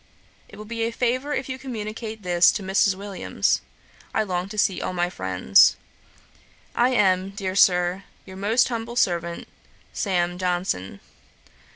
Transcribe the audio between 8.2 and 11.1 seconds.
'Your most humble servant, 'SAM. JOHNSON.'